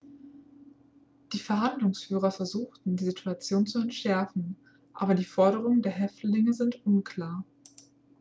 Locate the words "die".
1.31-1.37, 2.95-3.03, 5.13-5.23